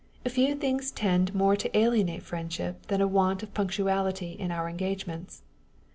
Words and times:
Few 0.27 0.55
things 0.55 0.89
tend 0.89 1.35
more 1.35 1.55
to 1.55 1.77
alienate 1.77 2.23
friendship 2.23 2.87
than 2.87 3.01
a 3.01 3.07
want 3.07 3.43
of 3.43 3.53
punctuality 3.53 4.31
in 4.31 4.49
our 4.51 4.67
engagements. 4.67 5.43